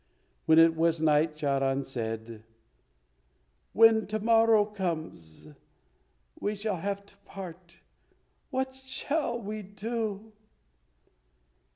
When 0.47 0.57
it 0.57 0.75
was 0.75 0.99
night 0.99 1.35
Charan 1.35 1.83
said, 1.83 2.43
"When 3.71 4.07
to 4.07 4.17
morrow 4.17 4.65
comes 4.65 5.47
we 6.39 6.55
shall 6.55 6.77
have 6.77 7.05
to 7.05 7.17
part. 7.17 7.77
What 8.49 8.73
shall 8.73 9.39
we 9.39 9.61
do?" 9.61 10.33